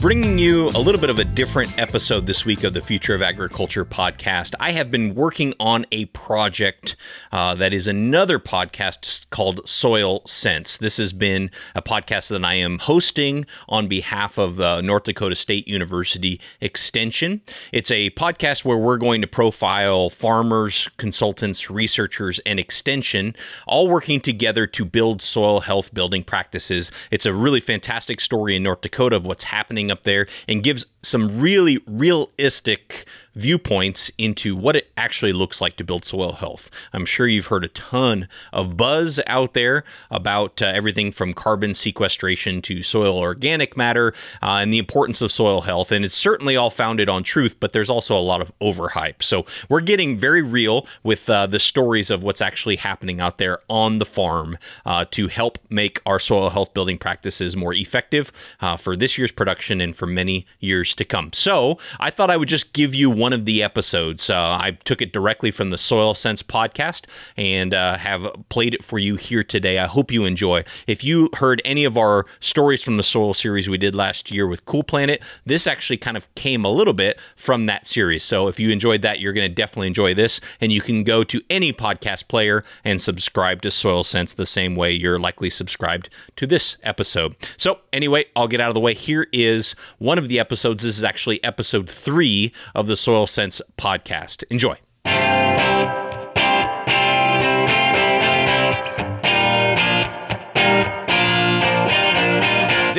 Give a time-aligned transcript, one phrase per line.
[0.00, 3.22] bringing you a little bit of a different episode this week of the Future of
[3.22, 4.54] Agriculture podcast.
[4.60, 6.94] I have been working on a project
[7.32, 10.78] uh, that is another podcast called Soil Sense.
[10.78, 15.66] This has been a podcast that I am hosting on behalf of North Dakota State
[15.66, 17.42] University Extension.
[17.72, 23.34] It's a podcast where we're going to profile farmers, consultants, researchers, and extension,
[23.66, 26.92] all working together to build soil health building practices.
[27.10, 30.86] It's a really fantastic story in North Dakota of what's happening up there and gives
[31.02, 33.06] some really realistic
[33.38, 36.70] viewpoints into what it actually looks like to build soil health.
[36.92, 41.72] I'm sure you've heard a ton of buzz out there about uh, everything from carbon
[41.72, 45.92] sequestration to soil organic matter uh, and the importance of soil health.
[45.92, 49.22] And it's certainly all founded on truth, but there's also a lot of overhype.
[49.22, 53.60] So we're getting very real with uh, the stories of what's actually happening out there
[53.68, 58.76] on the farm uh, to help make our soil health building practices more effective uh,
[58.76, 61.32] for this year's production and for many years to come.
[61.32, 64.30] So I thought I would just give you one of the episodes.
[64.30, 68.84] Uh, I took it directly from the Soil Sense podcast and uh, have played it
[68.84, 69.78] for you here today.
[69.78, 70.64] I hope you enjoy.
[70.86, 74.46] If you heard any of our stories from the soil series we did last year
[74.46, 78.22] with Cool Planet, this actually kind of came a little bit from that series.
[78.22, 80.40] So if you enjoyed that, you're going to definitely enjoy this.
[80.60, 84.74] And you can go to any podcast player and subscribe to Soil Sense the same
[84.74, 87.36] way you're likely subscribed to this episode.
[87.56, 88.94] So anyway, I'll get out of the way.
[88.94, 90.84] Here is one of the episodes.
[90.84, 94.44] This is actually episode three of the Soil Sense podcast.
[94.50, 94.87] Enjoy.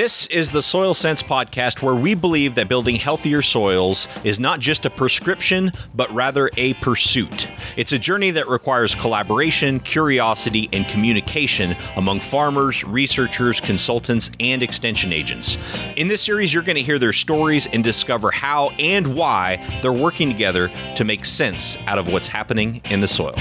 [0.10, 4.60] This is the Soil Sense podcast, where we believe that building healthier soils is not
[4.60, 7.48] just a prescription, but rather a pursuit.
[7.78, 15.14] It's a journey that requires collaboration, curiosity, and communication among farmers, researchers, consultants, and extension
[15.14, 15.60] agents.
[15.96, 19.94] In this series, you're going to hear their stories and discover how and why they're
[19.94, 23.36] working together to make sense out of what's happening in the soil.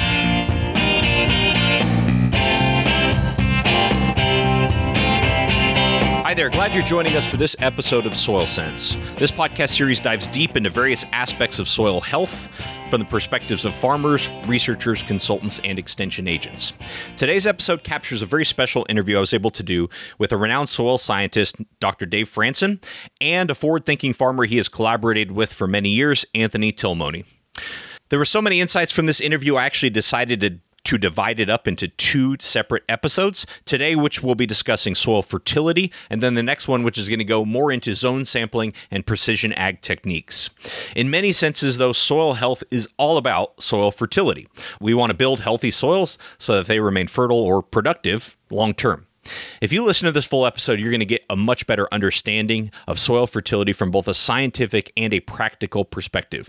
[6.38, 8.94] There, glad you're joining us for this episode of Soil Sense.
[9.16, 12.48] This podcast series dives deep into various aspects of soil health
[12.88, 16.74] from the perspectives of farmers, researchers, consultants, and extension agents.
[17.16, 19.88] Today's episode captures a very special interview I was able to do
[20.20, 22.06] with a renowned soil scientist, Dr.
[22.06, 22.84] Dave Franzen,
[23.20, 27.24] and a forward thinking farmer he has collaborated with for many years, Anthony Thilmony.
[28.10, 31.50] There were so many insights from this interview, I actually decided to to divide it
[31.50, 33.46] up into two separate episodes.
[33.64, 37.18] Today, which we'll be discussing soil fertility, and then the next one, which is going
[37.18, 40.50] to go more into zone sampling and precision ag techniques.
[40.96, 44.48] In many senses, though, soil health is all about soil fertility.
[44.80, 49.06] We want to build healthy soils so that they remain fertile or productive long term.
[49.60, 52.70] If you listen to this full episode, you're going to get a much better understanding
[52.86, 56.48] of soil fertility from both a scientific and a practical perspective.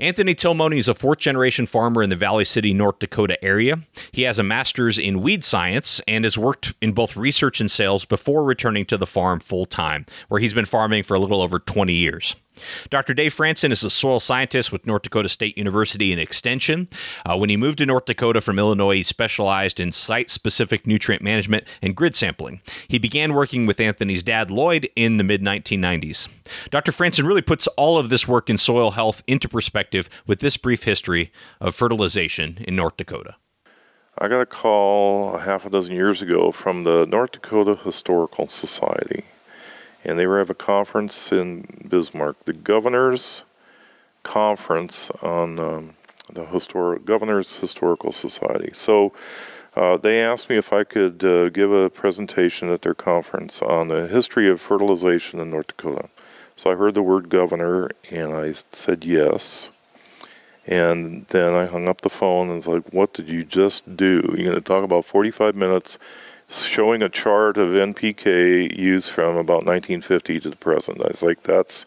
[0.00, 3.80] Anthony Thilmony is a fourth generation farmer in the Valley City, North Dakota area.
[4.12, 8.04] He has a master's in weed science and has worked in both research and sales
[8.04, 11.58] before returning to the farm full time, where he's been farming for a little over
[11.58, 12.36] 20 years.
[12.90, 13.14] Dr.
[13.14, 16.88] Dave Franzen is a soil scientist with North Dakota State University in Extension.
[17.24, 21.22] Uh, when he moved to North Dakota from Illinois, he specialized in site specific nutrient
[21.22, 22.60] management and grid sampling.
[22.88, 26.28] He began working with Anthony's dad, Lloyd, in the mid 1990s.
[26.70, 26.92] Dr.
[26.92, 30.84] Franzen really puts all of this work in soil health into perspective with this brief
[30.84, 33.36] history of fertilization in North Dakota.
[34.20, 38.48] I got a call a half a dozen years ago from the North Dakota Historical
[38.48, 39.24] Society
[40.04, 43.44] and they were have a conference in Bismarck, the Governors
[44.22, 45.94] Conference on um,
[46.32, 48.70] the historic Governors Historical Society.
[48.72, 49.12] So
[49.74, 53.88] uh, they asked me if I could uh, give a presentation at their conference on
[53.88, 56.08] the history of fertilization in North Dakota.
[56.56, 59.70] So I heard the word governor and I said yes.
[60.66, 64.34] And then I hung up the phone and was like, What did you just do?
[64.36, 65.98] You're going to talk about 45 minutes
[66.48, 71.00] showing a chart of NPK use from about 1950 to the present.
[71.00, 71.84] I was like, that's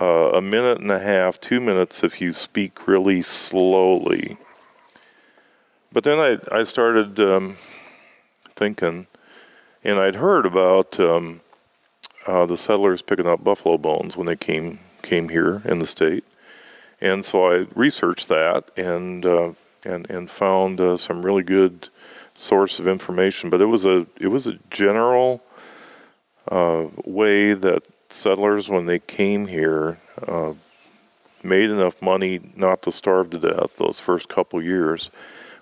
[0.00, 4.36] uh, a minute and a half, two minutes if you speak really slowly.
[5.92, 7.56] But then I, I started um,
[8.54, 9.06] thinking,
[9.84, 11.40] and I'd heard about um,
[12.26, 16.24] uh, the settlers picking up buffalo bones when they came came here in the state,
[17.00, 19.52] And so I researched that and uh,
[19.84, 21.88] and and found uh, some really good
[22.34, 23.50] source of information.
[23.50, 25.42] But it was a it was a general
[26.50, 30.54] uh, way that settlers, when they came here, uh,
[31.42, 35.10] made enough money not to starve to death those first couple years.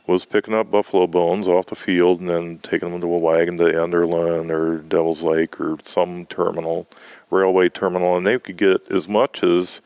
[0.06, 3.58] Was picking up buffalo bones off the field and then taking them to a wagon
[3.58, 6.88] to Enderlin or Devil's Lake or some terminal,
[7.30, 9.80] railway terminal, and they could get as much as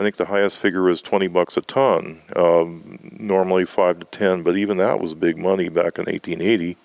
[0.00, 4.42] I think the highest figure was 20 bucks a ton, um, normally 5 to 10,
[4.42, 6.78] but even that was big money back in 1880.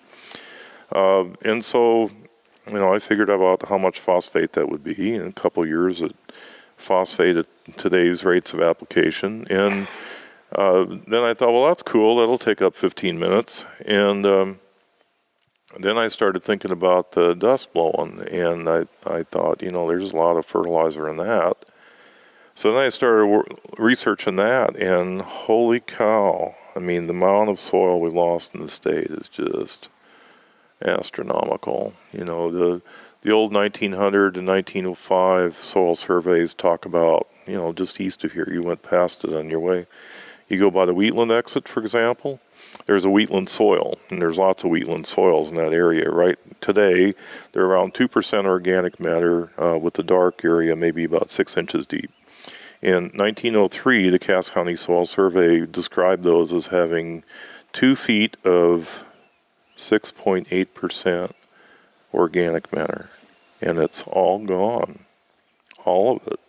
[0.92, 2.12] Uh, and so,
[2.68, 6.02] you know, I figured out how much phosphate that would be in a couple years
[6.02, 6.12] at
[6.76, 7.48] phosphate at
[7.78, 9.48] today's rates of application.
[9.50, 9.88] And
[10.52, 12.18] uh, then I thought, well, that's cool.
[12.18, 13.66] That'll take up 15 minutes.
[13.86, 14.60] And um,
[15.80, 20.12] then I started thinking about the dust blowing, and I, I thought, you know, there's
[20.12, 21.56] a lot of fertilizer in that.
[22.58, 26.56] So then I started researching that, and holy cow!
[26.74, 29.90] I mean, the amount of soil we lost in the state is just
[30.82, 31.94] astronomical.
[32.14, 32.82] You know, the
[33.24, 38.48] the old 1900 to 1905 soil surveys talk about, you know, just east of here.
[38.50, 39.86] You went past it on your way.
[40.48, 42.40] You go by the Wheatland exit, for example.
[42.86, 46.10] There's a wheatland soil, and there's lots of wheatland soils in that area.
[46.10, 47.16] Right today,
[47.52, 51.86] they're around two percent organic matter, uh, with the dark area maybe about six inches
[51.86, 52.12] deep.
[52.82, 57.24] In 1903, the Cass County Soil Survey described those as having
[57.72, 59.04] two feet of
[59.78, 61.32] 6.8%
[62.14, 63.10] organic matter,
[63.62, 65.00] and it's all gone,
[65.84, 66.40] all of it.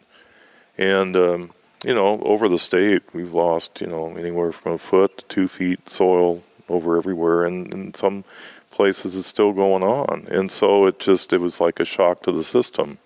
[0.79, 1.53] And um,
[1.85, 5.49] you know, over the state, we've lost you know anywhere from a foot to two
[5.49, 8.25] feet soil over everywhere, and in some
[8.71, 10.27] places it's still going on.
[10.31, 12.99] And so it just it was like a shock to the system.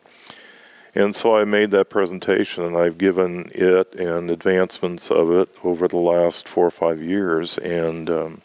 [0.94, 5.87] And so I made that presentation, and I've given it and advancements of it over
[5.87, 7.58] the last four or five years.
[7.58, 8.42] And um,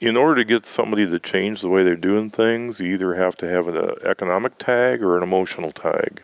[0.00, 3.36] in order to get somebody to change the way they're doing things, you either have
[3.36, 6.22] to have an uh, economic tag or an emotional tag.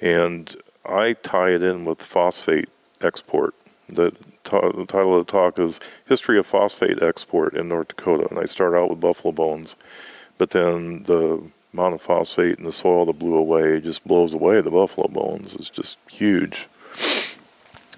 [0.00, 0.54] And
[0.86, 2.68] I tie it in with phosphate
[3.00, 3.54] export.
[3.88, 4.12] The,
[4.44, 8.28] t- the title of the talk is History of Phosphate Export in North Dakota.
[8.30, 9.74] And I start out with buffalo bones,
[10.38, 14.60] but then the amount of phosphate in the soil that blew away just blows away
[14.60, 15.54] the buffalo bones.
[15.54, 16.68] It's just huge.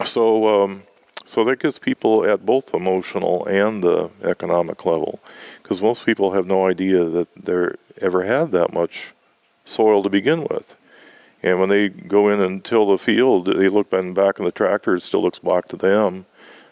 [0.05, 0.83] So, um,
[1.25, 5.21] so that gets people at both emotional and the economic level,
[5.63, 7.69] because most people have no idea that they
[8.01, 9.13] ever had that much
[9.65, 10.77] soil to begin with.
[11.43, 14.95] And when they go in and till the field, they look back of the tractor,
[14.95, 16.27] it still looks black to them.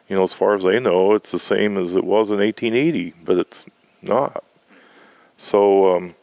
[0.08, 3.14] You know, as far as they know, it's the same as it was in 1880,
[3.24, 3.66] but it's
[4.02, 4.44] not.
[5.36, 6.14] So, um,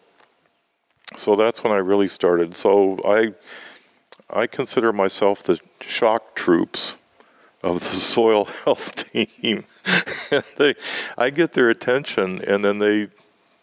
[1.16, 2.56] so that's when I really started.
[2.56, 3.34] So I
[4.30, 6.98] I consider myself the shock troops
[7.64, 9.66] of the soil health team.
[10.58, 10.76] they
[11.18, 13.10] I get their attention and then they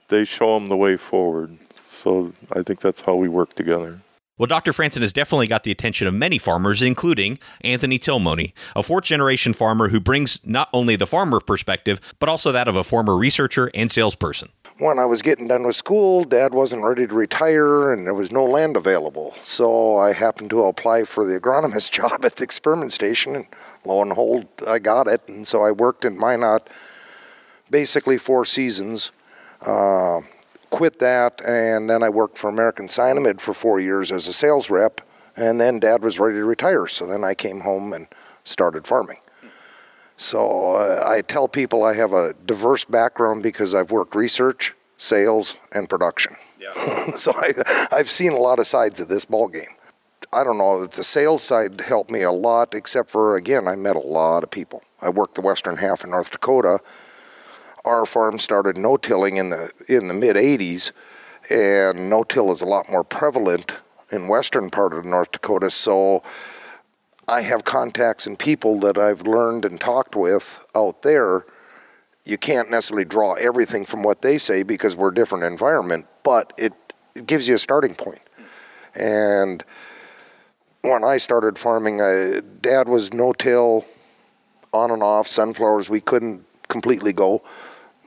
[0.08, 1.58] they show them the way forward.
[1.86, 4.00] So I think that's how we work together.
[4.36, 4.72] Well, Dr.
[4.72, 9.52] Franzen has definitely got the attention of many farmers, including Anthony Thilmony, a fourth generation
[9.52, 13.70] farmer who brings not only the farmer perspective, but also that of a former researcher
[13.74, 14.48] and salesperson.
[14.78, 18.32] When I was getting done with school, Dad wasn't ready to retire and there was
[18.32, 19.32] no land available.
[19.40, 23.46] So I happened to apply for the agronomist job at the experiment station, and
[23.84, 25.22] lo and behold, I got it.
[25.28, 26.68] And so I worked in Minot
[27.70, 29.12] basically four seasons.
[29.64, 30.22] Uh,
[30.70, 34.70] quit that, and then I worked for American Cyanamid for four years as a sales
[34.70, 35.00] rep.
[35.36, 38.08] And then Dad was ready to retire, so then I came home and
[38.42, 39.18] started farming.
[40.16, 45.54] So uh, I tell people I have a diverse background because I've worked research, sales,
[45.72, 46.34] and production.
[46.60, 47.10] Yeah.
[47.16, 49.76] so I, I've seen a lot of sides of this ball game.
[50.32, 53.76] I don't know that the sales side helped me a lot, except for again, I
[53.76, 54.82] met a lot of people.
[55.02, 56.80] I worked the western half of North Dakota,
[57.84, 60.92] our farm started no-tilling in the in the mid 80s,
[61.50, 63.78] and no-till is a lot more prevalent
[64.10, 65.70] in western part of North Dakota.
[65.70, 66.22] So
[67.26, 71.46] I have contacts and people that I've learned and talked with out there.
[72.24, 76.52] You can't necessarily draw everything from what they say because we're a different environment, but
[76.58, 76.72] it,
[77.14, 78.20] it gives you a starting point.
[78.94, 79.64] And
[80.82, 83.84] when I started farming, I, Dad was no-till,
[84.72, 85.88] on and off sunflowers.
[85.88, 87.42] We couldn't completely go.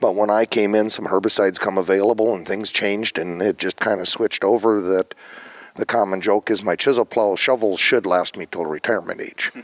[0.00, 3.78] But when I came in, some herbicides come available and things changed, and it just
[3.78, 5.14] kind of switched over that
[5.78, 9.52] the common joke is my chisel plow shovels should last me till retirement age.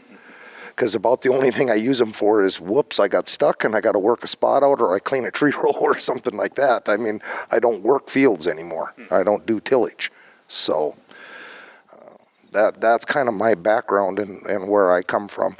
[0.69, 3.77] Because about the only thing I use them for is whoops, I got stuck and
[3.77, 6.37] I got to work a spot out or I clean a tree roll or something
[6.37, 6.89] like that.
[6.89, 9.15] I mean, I don't work fields anymore, hmm.
[9.15, 10.11] I don't do tillage.
[10.49, 10.97] So
[11.93, 12.17] uh,
[12.51, 15.57] That that's kind of my background and, and where I come from.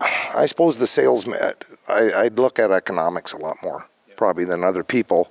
[0.00, 1.38] I suppose the salesman,
[1.86, 5.30] I, I'd look at economics a lot more probably than other people.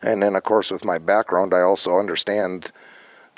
[0.00, 2.72] And then, of course, with my background, I also understand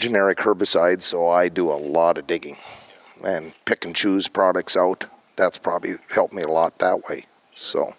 [0.02, 2.56] generic herbicides, so I do a lot of digging
[3.24, 5.06] and pick and choose products out.
[5.36, 7.26] That's probably helped me a lot that way.
[7.54, 7.94] So.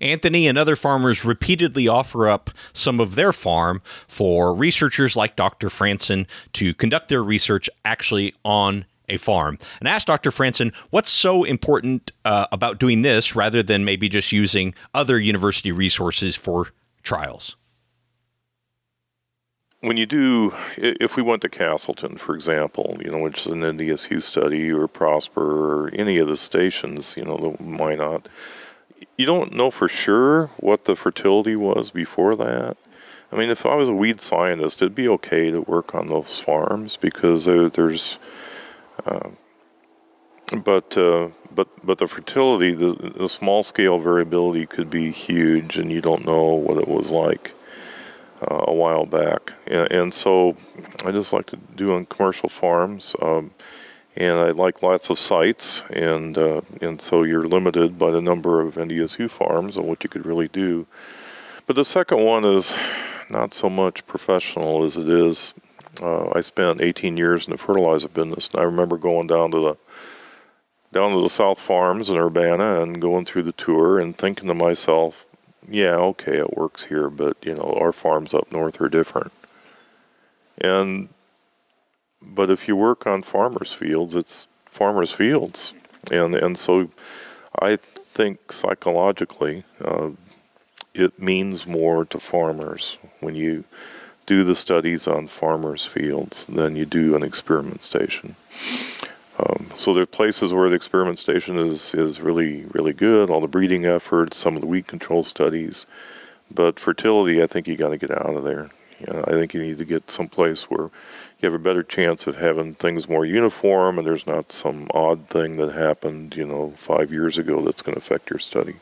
[0.00, 5.68] Anthony and other farmers repeatedly offer up some of their farm for researchers like Dr.
[5.68, 9.58] Franzen to conduct their research actually on a farm.
[9.78, 10.30] And ask Dr.
[10.30, 15.70] Franzen what's so important uh, about doing this rather than maybe just using other university
[15.70, 16.68] resources for
[17.02, 17.56] trials.
[19.80, 23.60] When you do, if we went to Casselton, for example, you know, which is an
[23.60, 28.26] NDSU study, or Prosper, or any of the stations, you know, the Minot,
[29.18, 32.78] you don't know for sure what the fertility was before that.
[33.30, 36.40] I mean, if I was a weed scientist, it'd be okay to work on those
[36.40, 38.18] farms because there, there's,
[39.04, 39.28] uh,
[40.64, 45.92] but uh, but but the fertility, the, the small scale variability could be huge, and
[45.92, 47.52] you don't know what it was like
[48.50, 49.52] uh, a while back.
[49.66, 50.56] And, and, so,
[51.04, 53.14] I just like to do on commercial farms.
[53.20, 53.52] Um,
[54.16, 58.62] and I like lots of sites, and uh, and so you're limited by the number
[58.62, 60.86] of NDSU farms and what you could really do.
[61.66, 62.74] But the second one is
[63.28, 65.52] not so much professional as it is.
[66.02, 69.60] Uh, I spent 18 years in the fertilizer business, and I remember going down to
[69.60, 69.76] the
[70.92, 74.54] down to the South Farms in Urbana and going through the tour and thinking to
[74.54, 75.25] myself,
[75.68, 79.32] yeah, okay, it works here, but you know, our farms up north are different.
[80.58, 81.08] And
[82.22, 85.74] but if you work on farmers' fields, it's farmers' fields,
[86.10, 86.90] and and so
[87.60, 90.10] I think psychologically uh,
[90.94, 93.64] it means more to farmers when you
[94.24, 98.36] do the studies on farmers' fields than you do an experiment station.
[99.38, 103.30] Um, so there are places where the experiment station is is really really good.
[103.30, 105.86] All the breeding efforts, some of the weed control studies,
[106.52, 108.70] but fertility, I think you got to get out of there.
[109.00, 110.90] You know, I think you need to get someplace where
[111.40, 115.28] you have a better chance of having things more uniform and there's not some odd
[115.28, 118.76] thing that happened, you know, five years ago that's going to affect your study.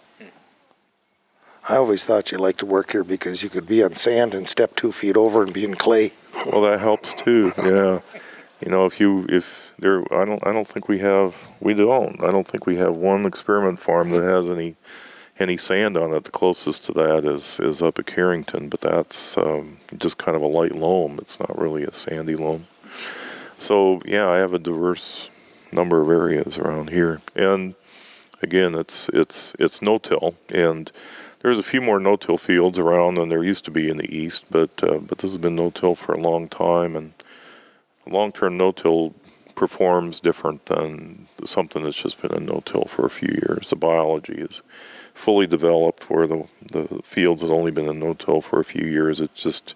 [1.68, 4.49] I always thought you liked to work here because you could be on sand and
[4.49, 6.12] step two feet over and be in clay.
[6.46, 7.52] Well, that helps too.
[7.56, 8.00] Yeah,
[8.61, 12.23] you know, if you if there, I don't, I don't think we have, we don't.
[12.23, 14.76] I don't think we have one experiment farm that has any
[15.38, 16.25] any sand on it.
[16.25, 20.43] The closest to that is is up at Carrington, but that's um, just kind of
[20.43, 21.19] a light loam.
[21.19, 22.66] It's not really a sandy loam.
[23.59, 25.31] So yeah, I have a diverse
[25.73, 27.75] number of areas around here, and
[28.43, 30.90] again, it's it's it's no-till, and
[31.40, 34.45] there's a few more no-till fields around than there used to be in the east,
[34.50, 37.12] but uh, but this has been no-till for a long time, and
[38.07, 39.14] long-term no-till
[39.54, 43.70] performs different than something that's just been a no-till for a few years.
[43.70, 44.62] The biology is
[45.14, 49.20] fully developed where the, the fields had only been in no-till for a few years.
[49.20, 49.75] It's just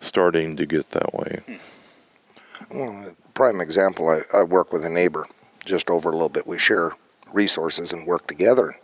[0.00, 1.40] starting to get that way.
[2.70, 5.26] Well, prime example, I, I work with a neighbor
[5.64, 6.46] just over a little bit.
[6.46, 6.92] We share
[7.32, 8.76] resources and work together.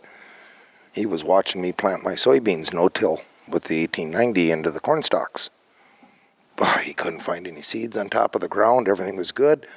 [0.93, 5.49] He was watching me plant my soybeans no-till with the 1890 into the corn stalks.
[6.55, 8.87] But he couldn't find any seeds on top of the ground.
[8.87, 9.67] Everything was good.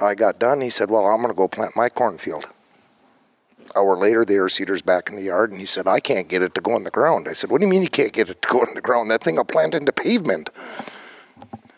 [0.00, 0.60] I got done.
[0.60, 2.46] He said, well, I'm going to go plant my cornfield
[3.76, 6.42] hour later, the air seeder's back in the yard, and he said, I can't get
[6.42, 7.28] it to go in the ground.
[7.28, 9.10] I said, What do you mean you can't get it to go in the ground?
[9.10, 10.50] That thing will plant into pavement.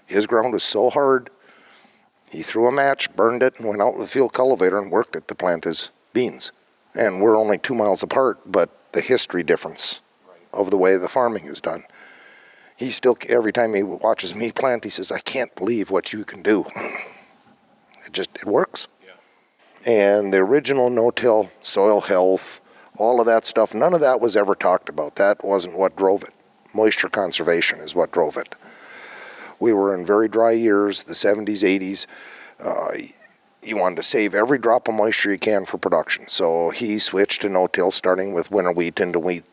[0.07, 1.31] His ground was so hard,
[2.31, 5.17] he threw a match, burned it, and went out with a field cultivator and worked
[5.17, 6.53] it to plant his beans.
[6.95, 10.01] And we're only two miles apart, but the history difference
[10.53, 11.85] of the way the farming is done.
[12.77, 16.25] He still, every time he watches me plant, he says, I can't believe what you
[16.25, 16.67] can do.
[18.07, 18.89] it just, it works
[19.85, 22.61] and the original no-till soil health,
[22.97, 25.17] all of that stuff, none of that was ever talked about.
[25.17, 26.35] That wasn't what drove it.
[26.73, 28.55] Moisture conservation is what drove it.
[29.59, 32.07] We were in very dry years, the 70s, 80s.
[32.63, 33.09] Uh,
[33.63, 36.29] you wanted to save every drop of moisture you can for production.
[36.29, 39.45] So he switched to no-till, starting with winter wheat into wheat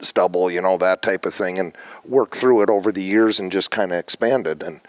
[0.00, 3.50] stubble, you know, that type of thing, and worked through it over the years and
[3.52, 4.62] just kind of expanded.
[4.62, 4.80] And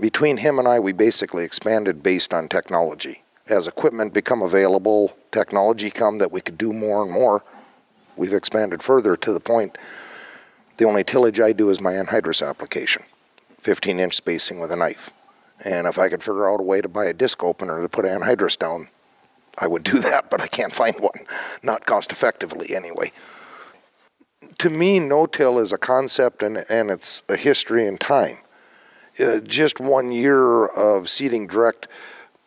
[0.00, 3.22] between him and I, we basically expanded based on technology.
[3.46, 7.44] As equipment become available, technology come that we could do more and more,
[8.16, 9.78] we've expanded further to the point
[10.76, 13.04] the only tillage I do is my anhydrous application,
[13.58, 15.10] 15 inch spacing with a knife.
[15.64, 18.04] And if I could figure out a way to buy a disc opener to put
[18.04, 18.88] anhydrous down,
[19.56, 21.26] I would do that, but I can't find one,
[21.62, 23.12] not cost effectively anyway.
[24.58, 28.38] To me, no till is a concept and, and it's a history and time
[29.18, 31.86] Uh, just one year of seeding direct.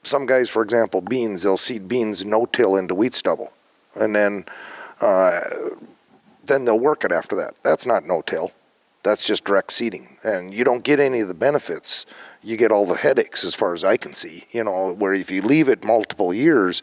[0.03, 3.53] Some guys, for example, beans, they'll seed beans no-till into wheat stubble,
[3.95, 4.45] and then
[4.99, 5.39] uh,
[6.43, 7.59] then they'll work it after that.
[7.63, 8.51] That's not no-till.
[9.03, 12.05] That's just direct seeding, and you don't get any of the benefits.
[12.43, 14.45] You get all the headaches, as far as I can see.
[14.51, 16.81] You know, where if you leave it multiple years,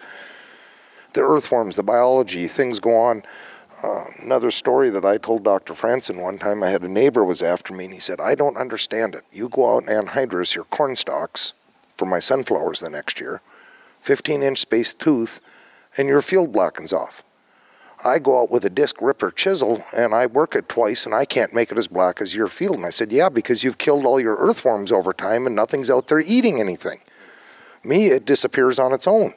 [1.12, 3.23] the earthworms, the biology, things go on.
[3.83, 5.75] Uh, another story that I told Dr.
[5.75, 8.57] Franzen one time, I had a neighbor was after me, and he said, "I don't
[8.57, 9.25] understand it.
[9.33, 11.52] You go out and anhydrous your corn stalks
[11.95, 13.40] for my sunflowers the next year,
[14.02, 15.40] 15-inch spaced tooth,
[15.97, 17.25] and your field blackens off.
[18.04, 21.25] I go out with a disc ripper chisel and I work it twice, and I
[21.25, 24.07] can't make it as black as your field." And I said, "Yeah, because you've killed
[24.07, 27.00] all your earthworms over time, and nothing's out there eating anything.
[27.83, 29.35] Me, it disappears on its own.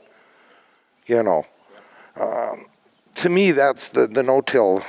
[1.06, 1.46] You know."
[2.20, 2.66] Um,
[3.18, 4.84] to me, that's the, the no-till.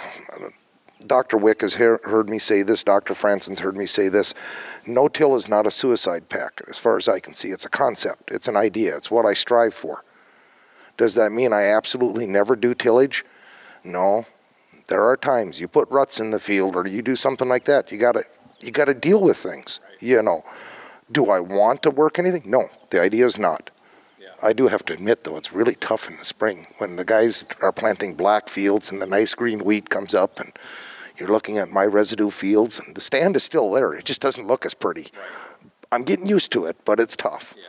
[1.06, 1.38] Dr.
[1.38, 2.84] Wick has hear, heard me say this.
[2.84, 3.14] Dr.
[3.14, 4.34] Franzen's heard me say this.
[4.86, 7.48] No-till is not a suicide pact, as far as I can see.
[7.48, 8.30] It's a concept.
[8.30, 8.96] It's an idea.
[8.96, 10.04] It's what I strive for.
[10.98, 13.24] Does that mean I absolutely never do tillage?
[13.82, 14.26] No.
[14.88, 17.90] There are times you put ruts in the field or you do something like that.
[17.92, 18.24] You gotta
[18.62, 19.80] you gotta deal with things.
[20.00, 20.44] You know.
[21.10, 22.42] Do I want to work anything?
[22.46, 22.68] No.
[22.90, 23.70] The idea is not.
[24.42, 27.44] I do have to admit, though, it's really tough in the spring when the guys
[27.60, 30.52] are planting black fields and the nice green wheat comes up and
[31.16, 33.92] you're looking at my residue fields and the stand is still there.
[33.94, 35.08] It just doesn't look as pretty.
[35.90, 37.54] I'm getting used to it, but it's tough.
[37.56, 37.64] Yeah.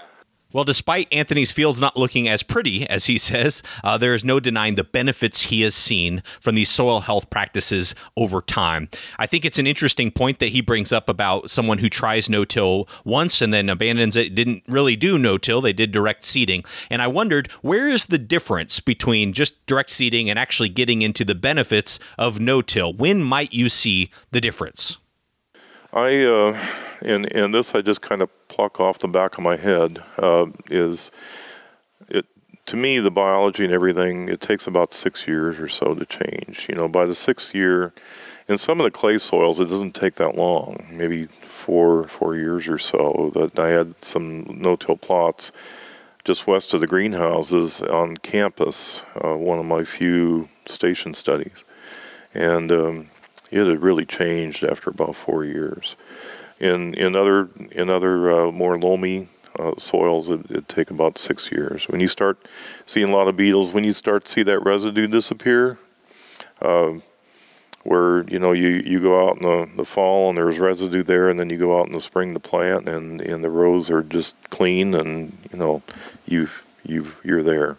[0.51, 4.39] Well, despite Anthony's fields not looking as pretty as he says, uh, there is no
[4.39, 8.89] denying the benefits he has seen from these soil health practices over time.
[9.19, 12.45] I think it's an interesting point that he brings up about someone who tries no
[12.45, 16.63] till once and then abandons it, didn't really do no till, they did direct seeding.
[16.89, 21.23] And I wondered, where is the difference between just direct seeding and actually getting into
[21.23, 22.91] the benefits of no till?
[22.91, 24.97] When might you see the difference?
[25.91, 26.59] I, uh,
[27.01, 30.47] and, and this I just kind of pluck off the back of my head uh,
[30.69, 31.11] is
[32.07, 32.25] it
[32.67, 36.67] to me the biology and everything it takes about six years or so to change.
[36.69, 37.93] You know by the sixth year
[38.47, 42.67] in some of the clay soils it doesn't take that long maybe four four years
[42.67, 45.51] or so that i had some no-till plots
[46.23, 51.63] just west of the greenhouses on campus uh, one of my few station studies.
[52.33, 53.09] And um,
[53.51, 55.95] it had really changed after about four years
[56.59, 61.51] in in other in other uh, more loamy uh, soils, it, it take about six
[61.51, 61.87] years.
[61.87, 62.37] When you start
[62.85, 65.77] seeing a lot of beetles, when you start to see that residue disappear,
[66.61, 66.93] uh,
[67.83, 71.29] where you know you, you go out in the, the fall and there's residue there,
[71.29, 74.03] and then you go out in the spring to plant, and, and the rows are
[74.03, 75.81] just clean, and you know
[76.25, 77.77] you've you you're there.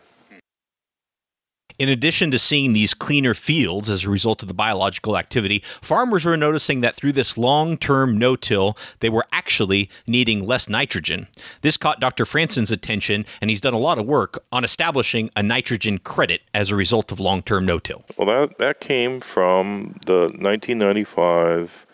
[1.80, 6.26] In addition to seeing these cleaner fields as a result of the biological activity, farmers
[6.26, 11.26] were noticing that through this long term no till, they were actually needing less nitrogen.
[11.62, 12.26] This caught Dr.
[12.26, 16.70] Franzen's attention, and he's done a lot of work on establishing a nitrogen credit as
[16.70, 18.04] a result of long term no till.
[18.18, 21.86] Well, that, that came from the 1995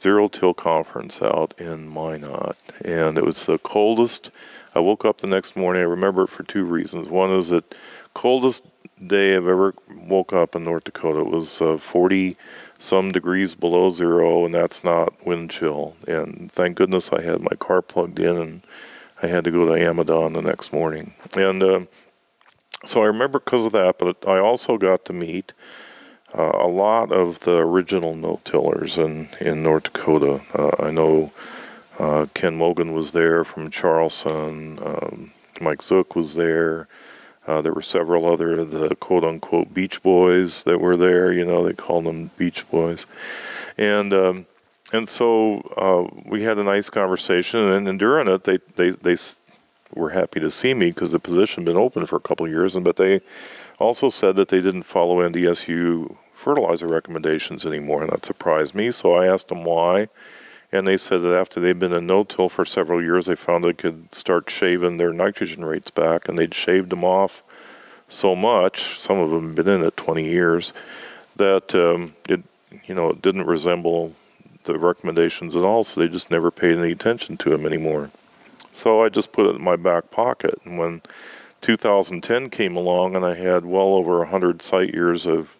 [0.00, 4.30] Zero Till Conference out in Minot, and it was the coldest.
[4.74, 5.82] I woke up the next morning.
[5.82, 7.10] I remember it for two reasons.
[7.10, 7.74] One is that
[8.14, 8.64] coldest
[9.04, 11.20] day I've ever woke up in North Dakota.
[11.20, 12.36] It was uh, 40
[12.78, 15.96] some degrees below zero, and that's not wind chill.
[16.06, 18.62] And thank goodness I had my car plugged in, and
[19.22, 21.14] I had to go to Amidon the next morning.
[21.36, 21.80] And uh,
[22.84, 25.52] so I remember because of that, but I also got to meet
[26.36, 30.40] uh, a lot of the original no-tillers in, in North Dakota.
[30.54, 31.32] Uh, I know
[31.98, 34.78] uh, Ken Mogan was there from Charleston.
[34.84, 36.88] Um, Mike Zook was there.
[37.46, 41.32] Uh, there were several other the quote unquote Beach Boys that were there.
[41.32, 43.06] You know, they called them Beach Boys,
[43.78, 44.46] and um,
[44.92, 47.60] and so uh, we had a nice conversation.
[47.70, 49.16] And, and during it, they they they
[49.94, 52.52] were happy to see me because the position had been open for a couple of
[52.52, 53.20] years, and but they
[53.78, 58.90] also said that they didn't follow NDSU fertilizer recommendations anymore, and that surprised me.
[58.90, 60.08] So I asked them why
[60.72, 63.72] and they said that after they'd been in no-till for several years, they found they
[63.72, 67.42] could start shaving their nitrogen rates back, and they'd shaved them off
[68.08, 68.98] so much.
[68.98, 70.72] Some of them had been in it 20 years
[71.36, 72.42] that um, it,
[72.86, 74.14] you know, it didn't resemble
[74.64, 75.84] the recommendations at all.
[75.84, 78.10] So they just never paid any attention to them anymore.
[78.72, 81.00] So I just put it in my back pocket, and when
[81.62, 85.56] 2010 came along, and I had well over 100 site years of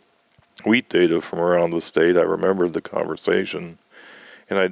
[0.67, 3.79] wheat data from around the state, I remembered the conversation,
[4.51, 4.71] and I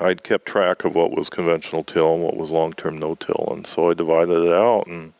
[0.00, 3.48] I'd kept track of what was conventional till and what was long term no till,
[3.52, 4.86] and so I divided it out.
[4.86, 5.12] And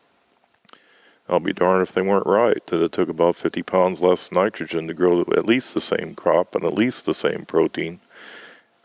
[1.28, 4.88] I'll be darned if they weren't right that it took about 50 pounds less nitrogen
[4.88, 8.00] to grow at least the same crop and at least the same protein.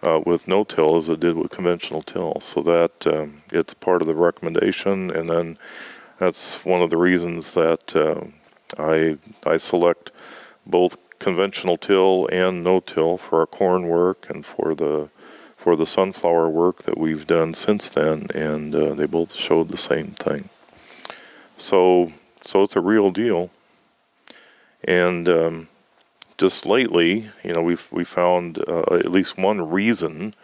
[0.06, 2.40] uh, with no-till as it did with conventional till.
[2.42, 5.58] So that um, it's part of the recommendation, and then
[6.20, 8.26] that's one of the reasons that uh,
[8.78, 10.12] I I select
[10.66, 15.10] both conventional till and no-till for our corn work and for the
[15.64, 19.78] for the sunflower work that we've done since then, and uh, they both showed the
[19.78, 20.50] same thing.
[21.58, 23.50] So so it's a real deal,
[24.84, 25.70] and um,
[26.38, 30.36] just lately, you know, we've we found uh, at least one reason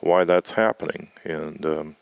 [0.00, 1.08] why that's happening.
[1.24, 1.96] And um,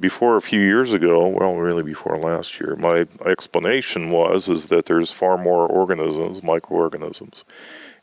[0.00, 4.86] before a few years ago, well, really before last year, my explanation was is that
[4.86, 7.44] there's far more organisms, microorganisms,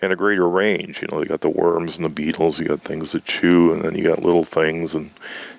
[0.04, 1.02] and a greater range.
[1.02, 3.84] You know, you got the worms and the beetles, you got things that chew, and
[3.84, 5.12] then you got little things and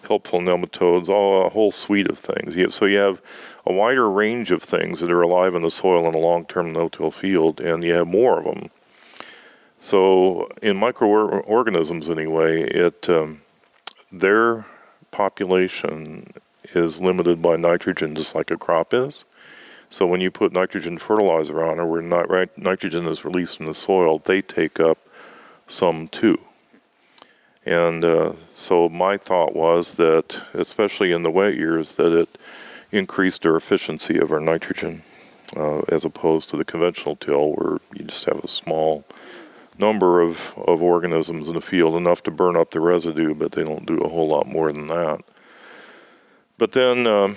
[0.06, 2.54] helpful nematodes, all a whole suite of things.
[2.74, 3.22] So you have
[3.66, 7.10] a wider range of things that are alive in the soil in a long-term no-till
[7.10, 8.70] field, and you have more of them.
[9.78, 13.40] So in microorganisms, anyway, it um,
[14.12, 14.66] their
[15.10, 16.32] population
[16.74, 19.24] is limited by nitrogen, just like a crop is.
[19.90, 24.18] So when you put nitrogen fertilizer on, or where nitrogen is released from the soil,
[24.18, 24.98] they take up
[25.66, 26.38] some too.
[27.64, 32.38] And uh, so my thought was that, especially in the wet years, that it
[32.92, 35.02] increased our efficiency of our nitrogen
[35.56, 39.04] uh, as opposed to the conventional till where you just have a small
[39.78, 43.64] number of, of organisms in the field, enough to burn up the residue, but they
[43.64, 45.20] don't do a whole lot more than that.
[46.58, 47.36] But then um,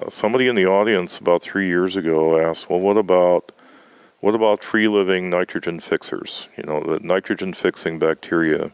[0.00, 3.52] uh, somebody in the audience about three years ago asked, well, what about
[4.20, 6.48] what about free living nitrogen fixers?
[6.56, 8.72] You know, the nitrogen fixing bacteria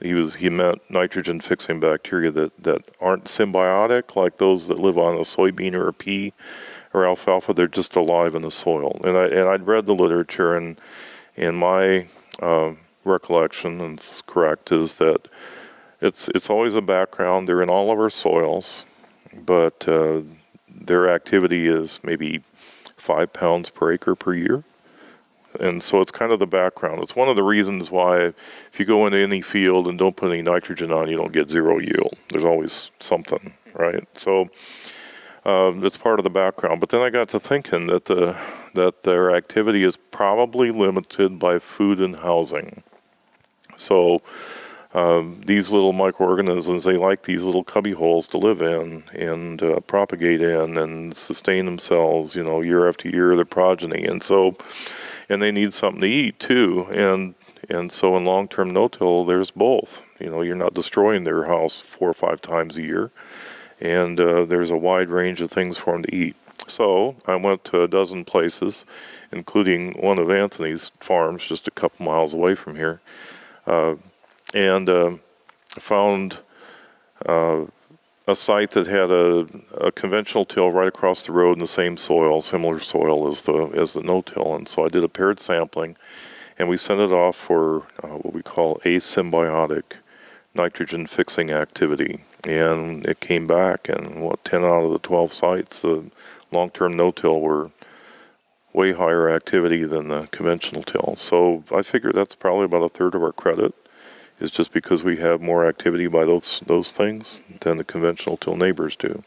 [0.00, 4.98] he was he meant nitrogen fixing bacteria that, that aren't symbiotic like those that live
[4.98, 6.32] on a soybean or a pea
[6.92, 7.54] or alfalfa.
[7.54, 9.00] They're just alive in the soil.
[9.04, 10.78] And I and I'd read the literature and
[11.34, 12.06] in my
[12.40, 12.72] uh,
[13.04, 15.28] recollection, and it's correct, is that
[16.00, 17.48] it's it's always a background.
[17.48, 18.84] They're in all of our soils,
[19.34, 20.20] but uh,
[20.80, 22.42] their activity is maybe
[22.96, 24.64] five pounds per acre per year
[25.60, 27.02] and so it's kind of the background.
[27.02, 30.30] It's one of the reasons why if you go into any field and don't put
[30.30, 32.14] any nitrogen on, you don't get zero yield.
[32.30, 34.06] There's always something, right?
[34.14, 34.48] So
[35.44, 36.80] um, it's part of the background.
[36.80, 38.36] But then I got to thinking that the
[38.74, 42.82] that their activity is probably limited by food and housing.
[43.76, 44.20] So
[44.96, 49.80] um, these little microorganisms, they like these little cubby holes to live in and uh,
[49.80, 54.04] propagate in and sustain themselves, you know, year after year, their progeny.
[54.04, 54.56] And so
[55.28, 56.86] and they need something to eat too.
[56.92, 57.34] And
[57.68, 60.02] and so in long-term no-till, there's both.
[60.20, 63.10] You know, you're not destroying their house four or five times a year,
[63.80, 66.36] and uh, there's a wide range of things for them to eat.
[66.68, 68.86] So I went to a dozen places,
[69.30, 73.00] including one of Anthony's farms, just a couple miles away from here,
[73.66, 73.96] uh,
[74.56, 75.14] and uh,
[75.68, 76.40] found
[77.26, 77.66] uh,
[78.26, 81.98] a site that had a, a, conventional till right across the road in the same
[81.98, 85.96] soil, similar soil as the as the no-till, and so I did a paired sampling,
[86.58, 89.98] and we sent it off for uh, what we call asymbiotic
[90.54, 95.80] nitrogen fixing activity, and it came back, and what ten out of the twelve sites,
[95.80, 96.10] the
[96.50, 97.70] long-term no-till were
[98.72, 101.14] way higher activity than the conventional till.
[101.16, 103.74] So I figure that's probably about a third of our credit
[104.40, 108.56] is just because we have more activity by those those things than the conventional till
[108.56, 109.22] neighbors do,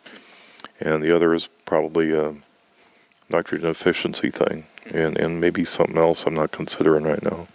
[0.79, 2.35] and the other is probably a
[3.29, 7.47] nitrogen efficiency thing, and and maybe something else I'm not considering right now.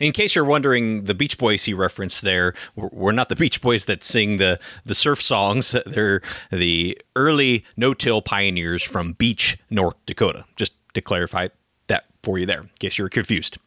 [0.00, 3.84] In case you're wondering, the Beach Boys he referenced there, we're not the Beach Boys
[3.84, 5.76] that sing the, the surf songs.
[5.86, 10.46] They're the early no-till pioneers from Beach, North Dakota.
[10.56, 11.48] Just to clarify
[11.88, 13.58] that for you there, in case you were confused.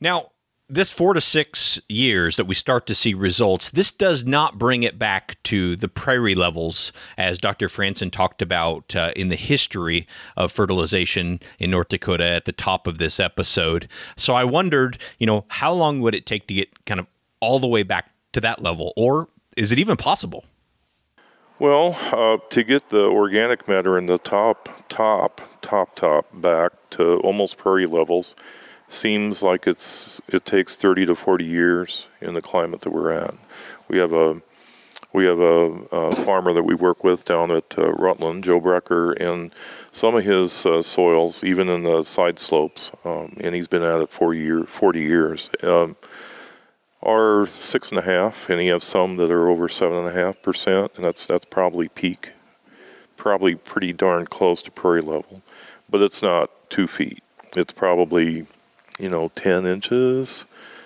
[0.00, 0.31] Now,
[0.72, 4.82] this four to six years that we start to see results, this does not bring
[4.82, 7.68] it back to the prairie levels, as Dr.
[7.68, 12.86] Franzen talked about uh, in the history of fertilization in North Dakota at the top
[12.86, 13.86] of this episode.
[14.16, 17.06] So I wondered, you know, how long would it take to get kind of
[17.40, 20.46] all the way back to that level, or is it even possible?
[21.58, 27.18] Well, uh, to get the organic matter in the top, top, top, top back to
[27.18, 28.34] almost prairie levels,
[28.92, 33.34] seems like it's it takes 30 to 40 years in the climate that we're at.
[33.88, 34.42] We have a
[35.12, 39.12] we have a, a farmer that we work with down at uh, Rutland, Joe Breker,
[39.12, 39.54] and
[39.90, 44.00] some of his uh, soils, even in the side slopes, um, and he's been at
[44.00, 45.96] it for year, 40 years, um,
[47.02, 50.12] are six and a half, and he has some that are over seven and a
[50.12, 52.32] half percent, and that's that's probably peak,
[53.16, 55.42] probably pretty darn close to prairie level,
[55.90, 57.22] but it's not two feet.
[57.54, 58.46] It's probably
[58.98, 60.44] you know, 10 inches,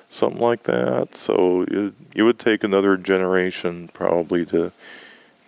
[0.08, 1.14] something like that.
[1.14, 4.72] So it, it would take another generation probably to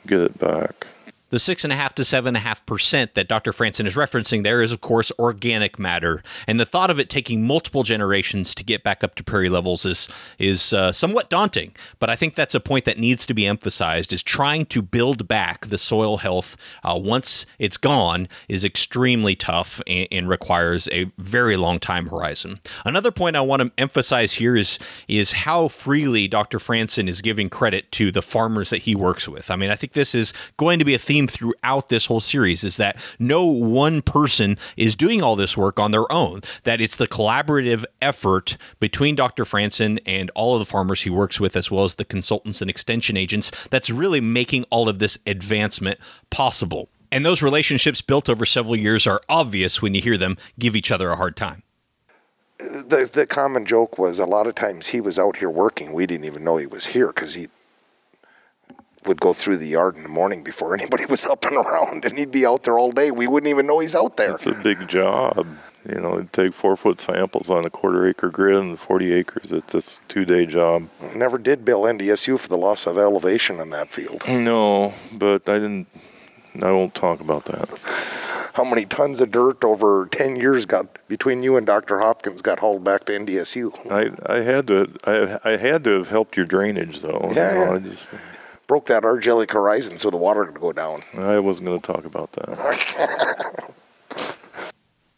[0.06, 0.86] get it back.
[1.30, 3.52] The six and a half to seven and a half percent that Dr.
[3.52, 7.46] Franzen is referencing there is, of course, organic matter, and the thought of it taking
[7.46, 11.76] multiple generations to get back up to prairie levels is is uh, somewhat daunting.
[11.98, 15.28] But I think that's a point that needs to be emphasized: is trying to build
[15.28, 21.12] back the soil health uh, once it's gone is extremely tough and, and requires a
[21.18, 22.58] very long time horizon.
[22.86, 26.56] Another point I want to emphasize here is is how freely Dr.
[26.58, 29.50] Franzen is giving credit to the farmers that he works with.
[29.50, 32.20] I mean, I think this is going to be a theme theme throughout this whole
[32.20, 36.80] series is that no one person is doing all this work on their own, that
[36.80, 39.44] it's the collaborative effort between Dr.
[39.44, 42.70] Franzen and all of the farmers he works with, as well as the consultants and
[42.70, 45.98] extension agents, that's really making all of this advancement
[46.30, 46.88] possible.
[47.10, 50.90] And those relationships built over several years are obvious when you hear them give each
[50.90, 51.62] other a hard time.
[52.58, 55.92] The, the common joke was a lot of times he was out here working.
[55.92, 57.48] We didn't even know he was here because he
[59.06, 62.16] would go through the yard in the morning before anybody was up and around, and
[62.18, 63.10] he'd be out there all day.
[63.10, 64.34] We wouldn't even know he's out there.
[64.34, 65.46] It's a big job.
[65.88, 69.52] You know, it'd take four foot samples on a quarter acre grid and 40 acres.
[69.52, 70.88] It's a two day job.
[71.14, 74.22] Never did bill NDSU for the loss of elevation in that field.
[74.28, 75.86] No, but I didn't.
[76.60, 77.68] I won't talk about that.
[78.54, 82.00] How many tons of dirt over 10 years got between you and Dr.
[82.00, 83.72] Hopkins got hauled back to NDSU?
[83.88, 87.30] I, I had to I, I had to have helped your drainage though.
[87.32, 88.18] Yeah, you know, yeah.
[88.68, 91.00] I just Broke that argillic horizon so the water could go down.
[91.16, 93.72] I wasn't going to talk about that.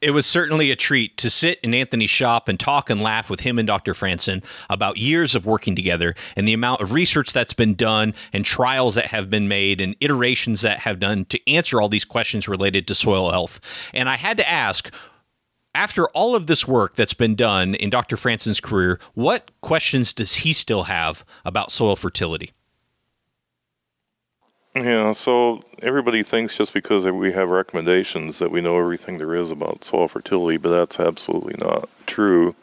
[0.02, 3.40] It was certainly a treat to sit in Anthony's shop and talk and laugh with
[3.40, 3.92] him and Dr.
[3.92, 8.42] Franzen about years of working together and the amount of research that's been done and
[8.42, 12.48] trials that have been made and iterations that have done to answer all these questions
[12.48, 13.60] related to soil health.
[13.92, 14.90] And I had to ask,
[15.74, 18.16] after all of this work that's been done in Dr.
[18.16, 22.52] Franzen's career, what questions does he still have about soil fertility?
[24.74, 29.50] Yeah, so everybody thinks just because we have recommendations that we know everything there is
[29.50, 32.54] about soil fertility, but that's absolutely not true.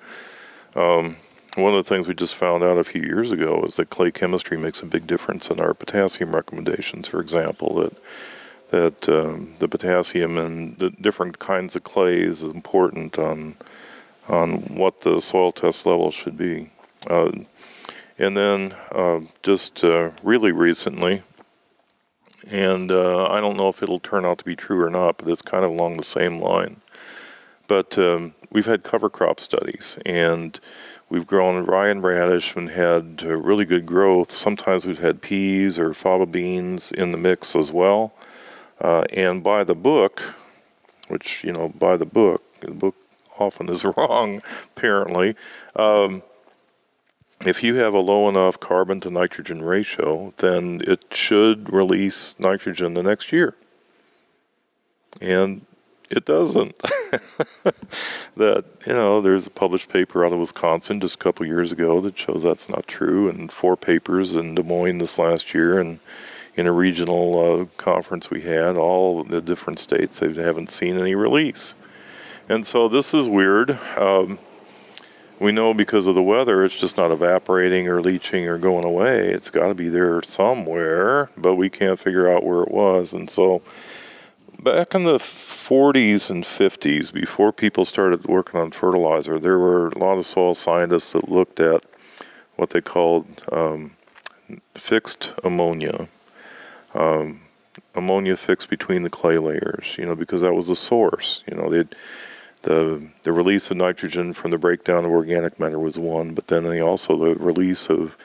[0.74, 1.18] Um,
[1.56, 4.12] one of the things we just found out a few years ago is that clay
[4.12, 7.10] chemistry makes a big difference in our potassium recommendations.
[7.10, 7.94] For example, that
[8.70, 13.56] that um, the potassium in the different kinds of clays is important on
[14.30, 16.70] on what the soil test level should be.
[17.08, 17.32] Uh,
[18.20, 21.24] and then uh, just uh, really recently,
[22.52, 25.28] and uh, I don't know if it'll turn out to be true or not, but
[25.28, 26.82] it's kind of along the same line.
[27.68, 30.60] But um, we've had cover crop studies, and
[31.10, 34.32] we've grown rye and radish and had uh, really good growth.
[34.32, 38.14] Sometimes we've had peas or faba beans in the mix as well.
[38.80, 40.36] Uh, and by the book,
[41.08, 42.96] which, you know, by the book, the book
[43.38, 44.42] often is wrong,
[44.76, 45.36] apparently.
[45.76, 46.24] Um,
[47.46, 52.94] if you have a low enough carbon to nitrogen ratio, then it should release nitrogen
[52.94, 53.56] the next year.
[55.22, 55.66] And
[56.10, 56.78] it doesn't.
[58.38, 62.00] that, you know, there's a published paper out of Wisconsin just a couple years ago
[62.02, 66.00] that shows that's not true, and four papers in Des Moines this last year, and
[66.56, 71.14] in a regional uh, conference we had, all the different states, they haven't seen any
[71.14, 71.76] release.
[72.50, 73.72] And so this is weird.
[73.98, 74.40] Um,
[75.40, 79.30] we know because of the weather, it's just not evaporating or leaching or going away.
[79.30, 83.14] It's got to be there somewhere, but we can't figure out where it was.
[83.14, 83.62] And so,
[84.60, 89.98] back in the 40s and 50s, before people started working on fertilizer, there were a
[89.98, 91.86] lot of soil scientists that looked at
[92.56, 93.92] what they called um,
[94.76, 96.08] fixed ammonia.
[96.96, 97.42] Um,
[97.94, 101.44] ammonia fixed between the clay layers, you know, because that was the source.
[101.48, 101.96] You know, they'd
[102.68, 106.64] the the release of nitrogen from the breakdown of organic matter was one, but then
[106.64, 108.18] they also the release of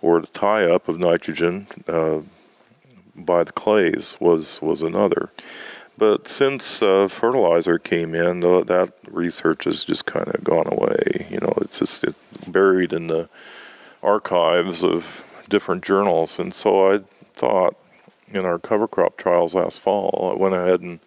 [0.00, 2.20] or the tie up of nitrogen uh,
[3.16, 5.30] by the clays was was another.
[5.98, 11.26] But since uh, fertilizer came in, the, that research has just kind of gone away.
[11.28, 13.28] You know, it's just it's buried in the
[14.02, 16.38] archives of different journals.
[16.38, 17.00] And so I
[17.34, 17.76] thought
[18.28, 21.00] in our cover crop trials last fall, I went ahead and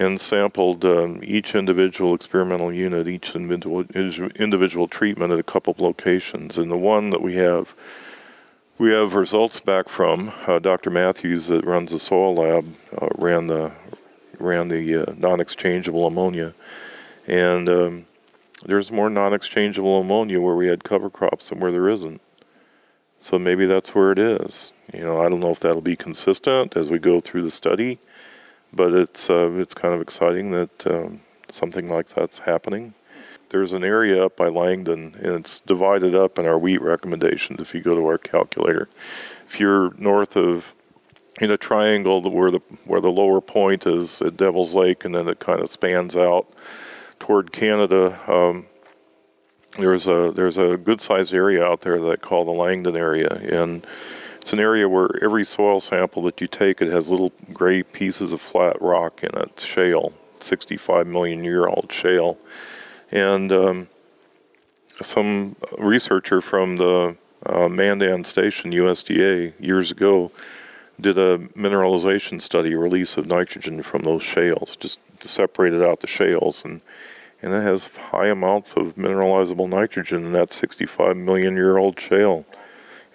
[0.00, 3.84] and sampled um, each individual experimental unit, each individual
[4.34, 6.56] individual treatment at a couple of locations.
[6.56, 7.74] And the one that we have,
[8.78, 10.88] we have results back from uh, Dr.
[10.88, 12.64] Matthews that runs the soil lab
[13.00, 13.72] uh, ran the
[14.38, 16.54] ran the uh, non-exchangeable ammonia,
[17.28, 18.06] and um,
[18.64, 22.22] there's more non-exchangeable ammonia where we had cover crops and where there isn't.
[23.18, 24.72] So maybe that's where it is.
[24.94, 27.98] You know, I don't know if that'll be consistent as we go through the study
[28.72, 32.94] but it's uh, it's kind of exciting that um, something like that's happening.
[33.50, 37.60] there's an area up by Langdon, and it's divided up in our wheat recommendations.
[37.60, 38.88] If you go to our calculator,
[39.46, 40.74] if you're north of
[41.40, 45.28] in a triangle where the where the lower point is at Devil's Lake, and then
[45.28, 46.46] it kind of spans out
[47.18, 48.18] toward Canada.
[48.30, 48.66] Um,
[49.78, 53.28] there's a there's a good sized area out there that I call the Langdon area,
[53.28, 53.86] and
[54.40, 58.32] it's an area where every soil sample that you take, it has little gray pieces
[58.32, 62.38] of flat rock in it, shale, 65 million year old shale,
[63.10, 63.88] and um,
[65.02, 70.30] some researcher from the uh, Mandan Station, USDA, years ago,
[71.00, 76.64] did a mineralization study, release of nitrogen from those shales, just separated out the shales,
[76.64, 76.80] and
[77.42, 82.44] and it has high amounts of mineralizable nitrogen in that 65 million year old shale,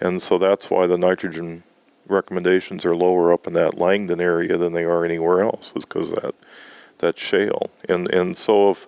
[0.00, 1.62] and so that's why the nitrogen
[2.08, 6.10] recommendations are lower up in that Langdon area than they are anywhere else, is because
[6.10, 6.34] that
[6.98, 8.86] that shale, and and so if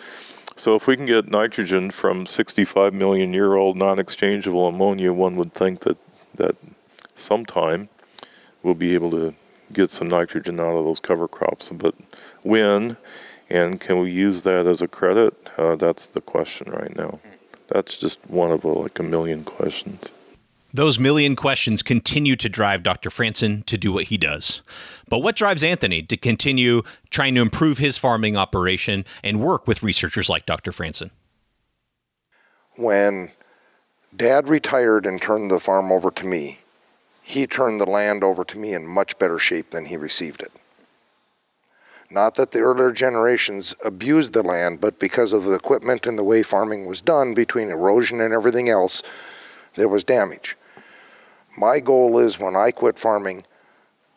[0.57, 5.53] so if we can get nitrogen from 65 million year old non-exchangeable ammonia, one would
[5.53, 5.99] think that
[6.35, 6.57] that
[7.15, 7.89] sometime
[8.63, 9.35] we'll be able to
[9.73, 11.71] get some nitrogen out of those cover crops.
[11.71, 11.95] But
[12.43, 12.97] when
[13.51, 15.35] and can we use that as a credit?
[15.57, 17.21] Uh, that's the question right now.
[17.69, 20.11] That's just one of a, like a million questions.
[20.73, 23.09] Those million questions continue to drive Dr.
[23.09, 24.61] Franzen to do what he does.
[25.09, 29.83] But what drives Anthony to continue trying to improve his farming operation and work with
[29.83, 30.71] researchers like Dr.
[30.71, 31.11] Franzen?
[32.77, 33.31] When
[34.15, 36.59] Dad retired and turned the farm over to me,
[37.23, 40.53] he turned the land over to me in much better shape than he received it.
[42.11, 46.25] Not that the earlier generations abused the land, but because of the equipment and the
[46.25, 49.03] way farming was done, between erosion and everything else,
[49.75, 50.57] there was damage.
[51.59, 53.45] My goal is when I quit farming,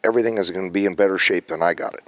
[0.04, 2.08] everything is going to be in better shape than I got it.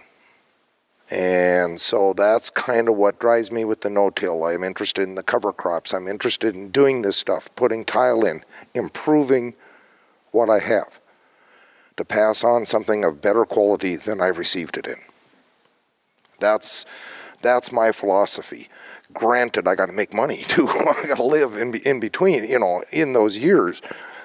[1.10, 4.46] And so that's kind of what drives me with the no-till.
[4.46, 5.92] I'm interested in the cover crops.
[5.92, 8.44] I'm interested in doing this stuff, putting tile in,
[8.76, 9.56] improving
[10.32, 11.00] what I have
[11.98, 14.98] to pass on something of better quality than I received it in.
[16.40, 16.86] That's
[17.42, 18.70] that's my philosophy.
[19.12, 20.68] Granted, I got to make money too.
[20.68, 23.82] I got to live in in between, you know, in those years.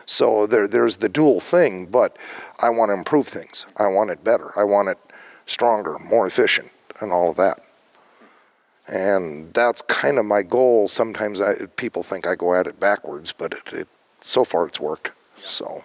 [0.08, 2.16] So there there's the dual thing, but
[2.60, 3.66] I want to improve things.
[3.76, 4.58] I want it better.
[4.58, 4.98] I want it
[5.44, 7.62] stronger, more efficient, and all of that.
[8.86, 10.88] And that's kind of my goal.
[10.88, 13.88] Sometimes I, people think I go at it backwards, but it, it,
[14.20, 15.12] so far it's worked.
[15.36, 15.84] So.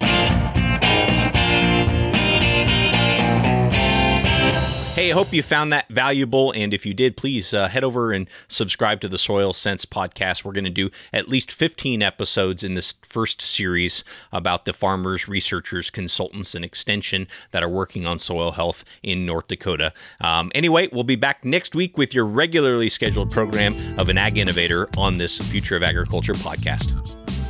[4.94, 6.50] Hey, I hope you found that valuable.
[6.50, 10.44] And if you did, please uh, head over and subscribe to the Soil Sense podcast.
[10.44, 15.29] We're going to do at least 15 episodes in this first series about the farmers,
[15.29, 19.92] researchers, consultants, and extension that are working on soil health in North Dakota.
[20.20, 24.38] Um, anyway, we'll be back next week with your regularly scheduled program of an ag
[24.38, 27.19] innovator on this Future of Agriculture podcast.